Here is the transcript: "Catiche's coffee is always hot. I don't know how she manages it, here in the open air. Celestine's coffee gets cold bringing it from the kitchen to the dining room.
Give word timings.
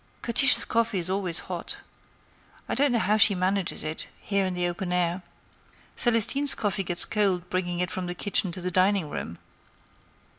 "Catiche's 0.23 0.65
coffee 0.65 0.97
is 0.97 1.11
always 1.11 1.37
hot. 1.45 1.77
I 2.67 2.73
don't 2.73 2.91
know 2.91 2.97
how 2.97 3.17
she 3.17 3.35
manages 3.35 3.83
it, 3.83 4.07
here 4.19 4.47
in 4.47 4.55
the 4.55 4.67
open 4.67 4.91
air. 4.91 5.21
Celestine's 5.95 6.55
coffee 6.55 6.83
gets 6.83 7.05
cold 7.05 7.47
bringing 7.51 7.79
it 7.81 7.91
from 7.91 8.07
the 8.07 8.15
kitchen 8.15 8.51
to 8.53 8.61
the 8.61 8.71
dining 8.71 9.11
room. 9.11 9.37